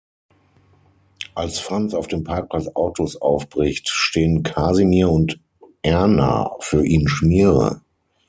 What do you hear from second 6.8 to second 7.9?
ihn Schmiere.